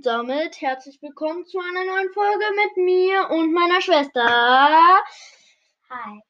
[0.00, 4.24] Und damit herzlich willkommen zu einer neuen Folge mit mir und meiner Schwester.
[5.90, 6.20] Hi.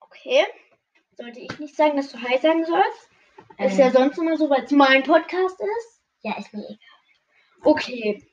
[0.00, 0.44] Okay.
[1.12, 3.08] Sollte ich nicht sagen, dass du Hi sagen sollst?
[3.58, 3.78] Ist Ähm.
[3.78, 6.02] ja sonst immer so, weil es mein Podcast ist.
[6.22, 6.78] Ja, ist mir egal.
[7.62, 8.26] Okay.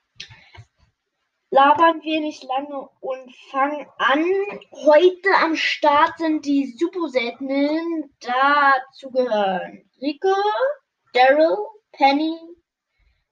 [1.51, 4.25] Labern wir nicht lange und fangen an.
[4.71, 8.15] Heute am Start sind die super seltenen.
[8.19, 10.33] Dazu gehören Rico,
[11.13, 11.55] Daryl,
[11.91, 12.35] Penny,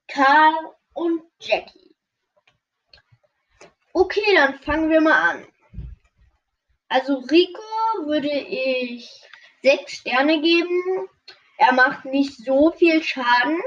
[0.08, 1.96] Karl und Jackie.
[3.94, 5.48] Okay, dann fangen wir mal an.
[6.88, 7.62] Also Rico
[8.06, 9.10] würde ich
[9.62, 11.10] sechs Sterne geben.
[11.58, 13.62] Er macht nicht so viel Schaden.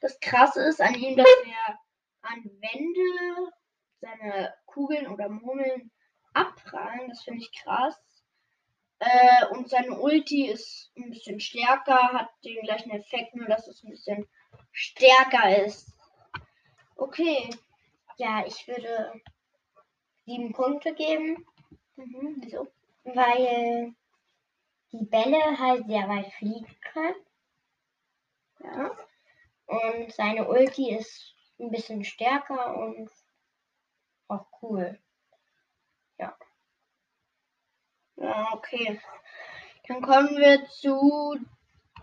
[0.00, 1.78] Das Krasse ist an ihm, dass er
[2.22, 3.52] an Wände
[4.00, 5.90] seine Kugeln oder Murmeln
[6.34, 7.08] abprallen.
[7.08, 7.96] Das finde ich krass.
[9.00, 13.82] Äh, und seine Ulti ist ein bisschen stärker, hat den gleichen Effekt, nur dass es
[13.82, 14.26] ein bisschen
[14.72, 15.92] stärker ist.
[16.98, 17.48] Okay.
[18.16, 19.12] Ja, ich würde
[20.26, 21.46] sieben Punkte geben,
[21.96, 22.68] Mhm, wieso?
[23.04, 23.94] weil
[24.92, 27.14] die Bälle halt sehr weit fliegen können.
[28.62, 28.96] Ja.
[29.66, 33.10] Und seine Ulti ist ein bisschen stärker und
[34.28, 34.98] auch cool.
[38.20, 39.00] Ja, okay.
[39.86, 41.38] Dann kommen wir zu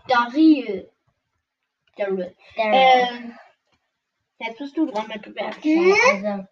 [0.08, 0.90] Daril.
[1.96, 2.34] Daryl.
[2.56, 3.38] Der, Ähm,
[4.38, 5.60] jetzt bist du dran mit bewerten.
[5.88, 5.94] ja,
[6.32, 6.46] also,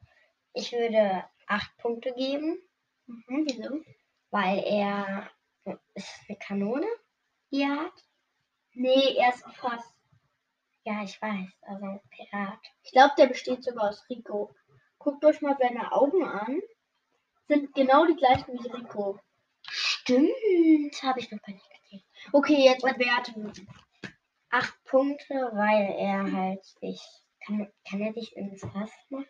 [0.54, 2.58] ich würde acht Punkte geben,
[3.06, 3.82] Mhm, wieso?
[4.30, 5.30] weil er
[5.94, 6.86] ist eine Kanone,
[7.52, 7.92] die er hat.
[8.72, 9.94] Nee, er ist fast.
[10.84, 12.58] Ja, ich weiß, also Pirat.
[12.82, 14.54] Ich glaube, der besteht sogar aus Rico.
[14.98, 16.60] Guckt euch mal seine Augen an.
[17.48, 19.18] Sind genau die gleichen wie Rico.
[19.68, 20.32] Stimmt,
[21.02, 22.02] habe ich noch gar nicht gesehen.
[22.32, 23.52] Okay, jetzt bewerten.
[24.50, 27.00] acht Punkte, weil er halt sich.
[27.46, 29.26] Kann, kann er sich ins Fass machen?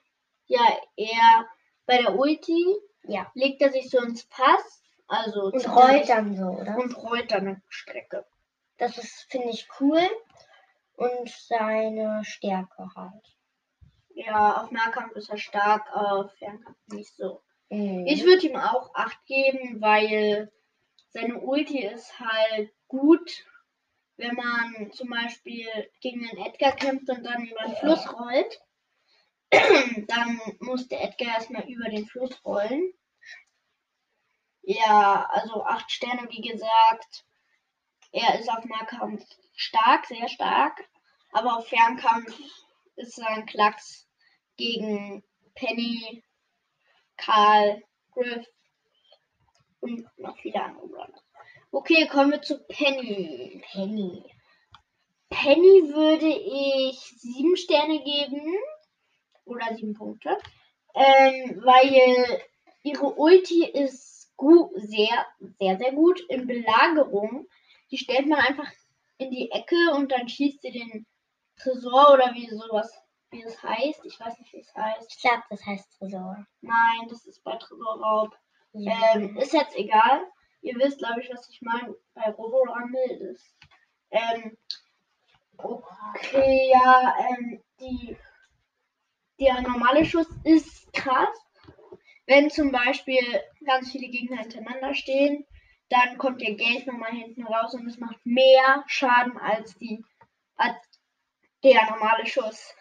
[0.47, 0.61] Ja,
[0.97, 1.49] er
[1.87, 2.65] bei der Ulti
[3.05, 3.31] Ja.
[3.35, 4.83] legt er sich so ins Pass.
[5.07, 6.77] Also Und rollt dann so, oder?
[6.79, 8.25] und rollt dann eine Strecke.
[8.79, 10.01] Das ist, finde ich, cool.
[10.97, 13.37] Und seine Stärke halt.
[14.15, 17.43] Ja, auf Nahkampf ist er stark, auf Fernkampf nicht so.
[17.69, 18.07] Mhm.
[18.07, 20.51] Ich würde ihm auch 8 geben, weil
[21.11, 23.45] seine Ulti ist halt gut,
[24.17, 25.69] wenn man zum Beispiel
[26.01, 28.61] gegen einen Edgar kämpft und dann über den Fluss rollt.
[30.09, 32.93] Dann muss der Edgar erstmal über den Fluss rollen.
[34.63, 37.25] Ja, also 8 Sterne, wie gesagt.
[38.11, 40.89] Er ist auf Nahkampf stark, sehr stark.
[41.33, 42.37] Aber auf Fernkampf
[42.97, 44.09] ist sein Klacks
[44.57, 46.25] gegen Penny,
[47.17, 47.83] Karl,
[48.13, 48.47] Griff
[49.81, 51.13] und noch viele andere.
[51.71, 53.54] Okay, kommen wir zu Penny.
[53.75, 54.25] Penny.
[55.31, 58.41] Penny würde ich sieben Sterne geben.
[59.47, 60.39] Oder sieben Punkte.
[60.95, 62.41] Ähm, weil
[62.85, 65.27] ihre Ulti ist gut, sehr,
[65.59, 67.49] sehr, sehr gut in Belagerung.
[67.91, 68.71] Die stellt man einfach
[69.19, 71.07] in die Ecke und dann schießt sie den
[71.57, 72.93] Tresor oder wie sowas,
[73.31, 74.05] wie es heißt.
[74.05, 75.13] Ich weiß nicht, wie es heißt.
[75.17, 76.47] Ich glaube, das heißt Tresor.
[76.61, 78.37] Nein, das ist bei Tresorraub.
[78.73, 79.15] Ja.
[79.15, 80.23] Ähm, ist jetzt egal.
[80.65, 81.95] Ihr wisst, glaube ich, was ich meine.
[82.15, 83.55] Bei Robo Rumble ist.
[84.11, 84.57] Ähm,
[85.59, 88.17] okay, ja, ähm, die,
[89.39, 91.37] der normale Schuss ist krass.
[92.27, 93.23] Wenn zum Beispiel
[93.67, 95.47] ganz viele Gegner hintereinander stehen,
[95.91, 100.03] dann kommt der Geld nochmal hinten raus und es macht mehr Schaden als die
[100.57, 100.77] als
[101.63, 102.75] der normale Schuss.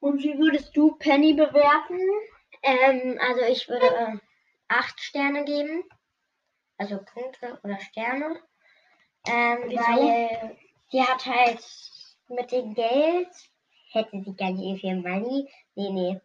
[0.00, 2.00] Und wie würdest du Penny bewerten?
[2.62, 4.18] Ähm, also ich würde äh,
[4.68, 5.84] acht Sterne geben.
[6.76, 8.40] Also Punkte oder Sterne.
[9.26, 10.56] Ähm, weil
[10.92, 11.64] die hat halt
[12.28, 13.28] mit dem Geld,
[13.90, 15.48] hätte sie gar nicht viel Money.
[15.74, 16.20] Nee, nee.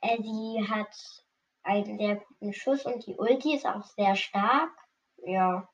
[0.00, 1.22] Äh, sie hat
[1.62, 4.72] einen sehr guten Schuss und die Ulti ist auch sehr stark.
[5.24, 5.68] Ja.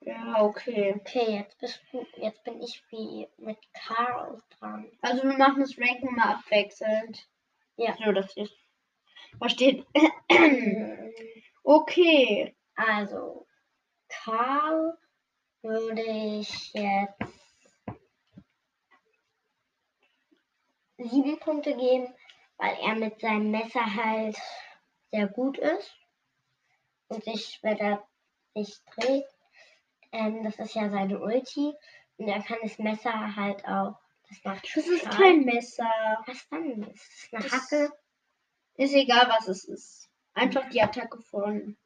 [0.00, 0.94] Ja, okay.
[1.00, 4.90] Okay, jetzt bist du, jetzt bin ich wie mit Karl dran.
[5.02, 7.28] Also wir machen das Ranken mal abwechselnd.
[7.76, 7.96] Ja.
[8.02, 8.54] So, das ist.
[9.38, 9.86] Versteht.
[11.68, 12.56] okay.
[12.76, 13.46] Also,
[14.08, 14.96] Karl
[15.62, 17.14] würde ich jetzt
[20.98, 22.12] sieben Punkte geben,
[22.56, 24.36] weil er mit seinem Messer halt
[25.10, 25.94] sehr gut ist.
[27.08, 28.06] Und sich, wenn er
[28.54, 29.24] sich dreht,
[30.12, 31.72] ähm, das ist ja seine Ulti.
[32.18, 33.98] Und er kann das Messer halt auch.
[34.28, 35.18] Das macht Das ist Schaden.
[35.18, 35.90] kein Messer.
[36.26, 36.82] Was dann?
[36.82, 37.92] Das ist eine Das- Hacke.
[38.74, 40.07] Ist egal, was es ist.
[40.38, 41.76] Einfach die Attacke von.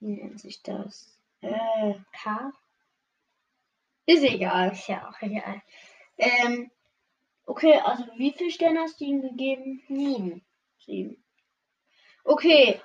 [0.00, 1.16] Wie nennt sich das?
[1.42, 2.52] Äh, K.
[4.06, 4.72] ist egal.
[4.72, 5.62] Ist ja auch egal.
[6.18, 6.72] Ähm,
[7.46, 9.80] okay, also wie viele Sterne hast du ihm gegeben?
[9.86, 10.44] Sieben.
[10.84, 11.24] Sieben.
[12.24, 12.80] Okay.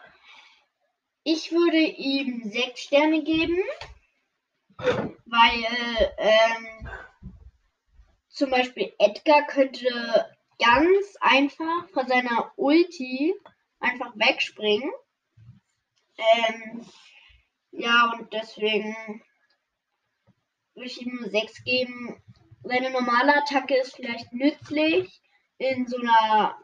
[1.23, 3.57] Ich würde ihm sechs Sterne geben,
[4.77, 6.89] weil ähm,
[8.29, 13.33] zum Beispiel Edgar könnte ganz einfach von seiner Ulti
[13.79, 14.91] einfach wegspringen.
[16.17, 16.85] Ähm,
[17.71, 18.95] ja, und deswegen
[20.73, 22.21] würde ich ihm nur 6 geben.
[22.63, 25.21] Seine normale Attacke ist vielleicht nützlich
[25.57, 26.57] in so einer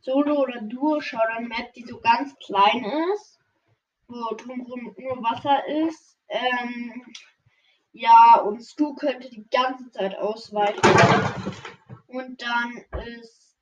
[0.00, 3.38] Solo- oder Duo-Showdown-Map, die so ganz klein ist,
[4.06, 6.18] wo drumherum nur Wasser ist.
[6.28, 7.04] Ähm,
[7.92, 10.80] ja, und Stu könnte die ganze Zeit ausweichen.
[12.06, 13.56] Und dann ist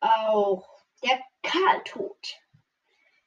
[0.00, 0.66] auch
[1.02, 2.40] der Karl tot.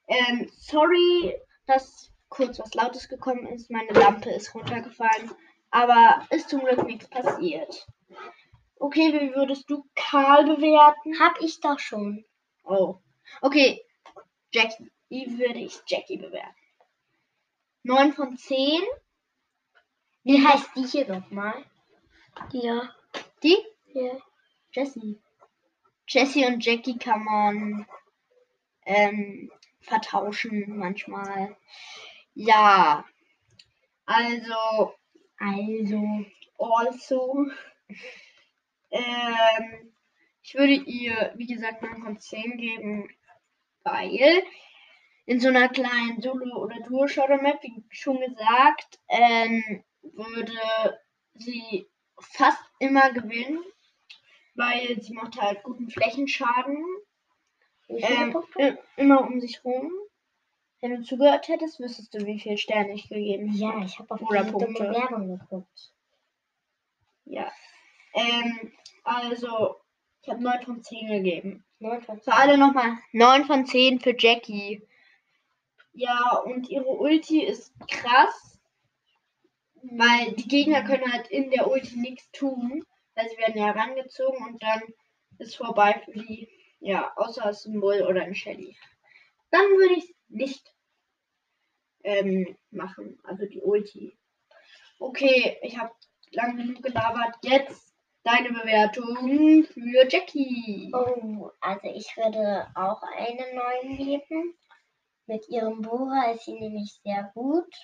[0.06, 1.34] Ähm, sorry,
[1.66, 3.70] dass kurz was Lautes gekommen ist.
[3.70, 5.30] Meine Lampe ist runtergefallen.
[5.70, 7.86] Aber ist zum Glück nichts passiert.
[8.76, 11.18] Okay, wie würdest du Karl bewerten?
[11.18, 12.24] Hab ich doch schon.
[12.64, 12.96] Oh.
[13.40, 13.84] Okay.
[14.52, 14.90] Jackie.
[15.08, 16.54] Wie würde ich Jackie bewerten?
[17.82, 18.82] 9 von 10.
[20.22, 21.64] Wie heißt die hier nochmal?
[22.52, 22.94] Die da.
[23.42, 23.58] Die?
[23.92, 24.18] Ja.
[24.72, 25.20] Jessie.
[26.06, 27.86] Jessie und Jackie kann man
[28.84, 29.50] ähm,
[29.80, 31.56] vertauschen manchmal.
[32.34, 33.04] Ja.
[34.06, 34.94] Also.
[35.38, 36.24] Also.
[36.58, 37.46] Also.
[38.90, 39.92] Ähm,
[40.42, 43.08] ich würde ihr, wie gesagt, 9 von 10 geben,
[43.82, 44.44] weil
[45.26, 51.00] in so einer kleinen Solo- oder Duo-Shooter-Map, wie schon gesagt, ähm, würde
[51.34, 51.86] sie
[52.20, 53.62] fast immer gewinnen,
[54.54, 56.84] weil sie macht halt guten Flächenschaden.
[57.88, 58.36] Ähm,
[58.96, 59.90] immer um sich rum.
[60.80, 63.58] Wenn du zugehört hättest, wüsstest du, wie viele Sterne ich gegeben habe.
[63.58, 64.90] Ja, ich habe auf Oder Punkte.
[64.90, 65.92] Werbung geguckt.
[67.24, 67.50] Ja.
[68.12, 68.72] Ähm,
[69.02, 69.76] also,
[70.22, 71.64] ich habe 9 von 10 gegeben.
[71.78, 74.86] Neun von Für alle nochmal 9 von 10 für Jackie.
[75.92, 78.58] Ja, und ihre Ulti ist krass,
[79.82, 82.84] weil die Gegner können halt in der Ulti nichts tun,
[83.14, 84.82] weil sie werden ja herangezozen und dann
[85.38, 86.48] ist vorbei für die,
[86.84, 88.76] ja, außer es ist ein Bull oder ein Shelly.
[89.50, 90.74] Dann würde ich nicht
[92.02, 94.18] ähm, machen, also die Ulti.
[94.98, 95.94] Okay, ich habe
[96.32, 97.36] lang genug gelabert.
[97.42, 100.92] Jetzt deine Bewertung für Jackie.
[100.92, 104.54] Oh, also ich würde auch eine 9 geben.
[105.26, 107.74] Mit ihrem Bohrer ist sie nämlich sehr gut.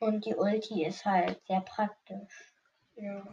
[0.00, 2.52] Und die Ulti ist halt sehr praktisch.
[2.96, 3.24] Ja.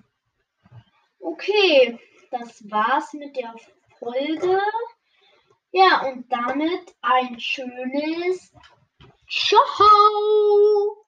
[1.19, 1.99] Okay,
[2.31, 3.53] das war's mit der
[3.99, 4.59] Folge.
[5.71, 8.51] Ja, und damit ein schönes
[9.29, 11.05] Ciao.